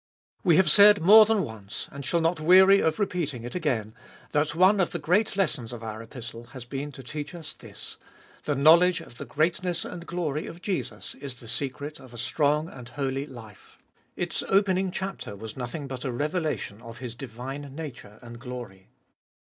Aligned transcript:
We 0.43 0.55
have 0.55 0.67
said 0.67 0.99
more 0.99 1.25
than 1.27 1.43
once, 1.43 1.87
and 1.91 2.03
shall 2.03 2.21
not 2.21 2.39
weary 2.39 2.79
of 2.79 2.97
repeating 2.97 3.43
it 3.43 3.53
again, 3.53 3.93
that 4.31 4.55
one 4.55 4.79
of 4.79 4.89
the 4.93 4.97
great 4.97 5.37
lessons 5.37 5.71
of 5.71 5.83
our 5.83 6.01
Epistle 6.01 6.45
has 6.53 6.65
been 6.65 6.91
to 6.93 7.03
teach 7.03 7.35
us 7.35 7.53
this: 7.53 7.97
The 8.45 8.55
knowledge 8.55 8.99
of 9.01 9.19
the 9.19 9.25
greatness 9.27 9.85
and 9.85 10.07
glory 10.07 10.47
of 10.47 10.59
Jesus 10.63 11.13
is 11.13 11.35
the 11.35 11.47
secret 11.47 11.99
of 11.99 12.15
a 12.15 12.17
strong 12.17 12.67
and 12.67 12.89
holy 12.89 13.27
life. 13.27 13.77
Its 14.15 14.41
opening 14.47 14.89
chapter 14.89 15.35
was 15.35 15.55
nothing 15.55 15.85
but 15.85 16.03
a 16.03 16.11
revelation 16.11 16.81
of 16.81 16.97
His 16.97 17.13
divine 17.13 17.75
nature 17.75 18.17
and 18.23 18.39
glory. 18.39 18.87